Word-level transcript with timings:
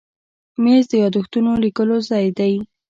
مېز 0.63 0.83
د 0.91 0.93
یاداښتونو 1.03 1.51
لیکلو 1.63 1.97
ځای 2.09 2.27
دی. 2.37 2.53